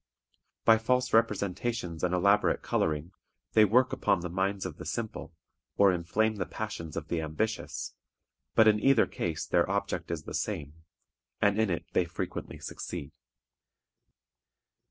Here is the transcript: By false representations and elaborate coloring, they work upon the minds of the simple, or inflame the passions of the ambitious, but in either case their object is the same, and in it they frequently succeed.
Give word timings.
By 0.65 0.79
false 0.79 1.13
representations 1.13 2.03
and 2.03 2.11
elaborate 2.11 2.63
coloring, 2.63 3.11
they 3.53 3.65
work 3.65 3.93
upon 3.93 4.21
the 4.21 4.31
minds 4.31 4.65
of 4.65 4.77
the 4.77 4.83
simple, 4.87 5.31
or 5.77 5.91
inflame 5.93 6.37
the 6.37 6.47
passions 6.47 6.97
of 6.97 7.07
the 7.09 7.21
ambitious, 7.21 7.93
but 8.55 8.67
in 8.67 8.79
either 8.79 9.05
case 9.05 9.45
their 9.45 9.69
object 9.69 10.09
is 10.09 10.23
the 10.23 10.33
same, 10.33 10.73
and 11.39 11.59
in 11.59 11.69
it 11.69 11.85
they 11.93 12.05
frequently 12.05 12.57
succeed. 12.57 13.11